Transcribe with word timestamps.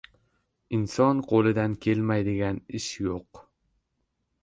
•Inson 0.77 1.21
qo‘lidan 1.33 1.77
kelmaydigan 1.87 2.65
ish 2.81 2.91
yo‘q. 3.07 3.47